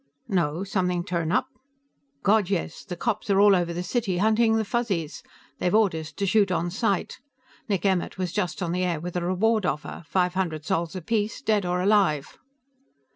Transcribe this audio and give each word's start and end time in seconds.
"No. 0.27 0.63
Something 0.63 1.03
turn 1.03 1.31
up?" 1.31 1.45
"God, 2.23 2.49
yes! 2.49 2.83
The 2.83 2.95
cops 2.95 3.29
are 3.29 3.39
all 3.39 3.55
over 3.55 3.71
the 3.71 3.83
city 3.83 4.17
hunting 4.17 4.55
the 4.55 4.65
Fuzzies; 4.65 5.21
they 5.59 5.67
have 5.67 5.75
orders 5.75 6.11
to 6.13 6.25
shoot 6.25 6.49
on 6.51 6.71
sight. 6.71 7.19
Nick 7.69 7.85
Emmert 7.85 8.17
was 8.17 8.31
just 8.33 8.63
on 8.63 8.71
the 8.71 8.83
air 8.83 8.99
with 8.99 9.15
a 9.15 9.21
reward 9.21 9.63
offer 9.63 10.01
five 10.07 10.33
hundred 10.33 10.65
sols 10.65 10.95
apiece, 10.95 11.39
dead 11.39 11.67
or 11.67 11.79
alive." 11.81 12.39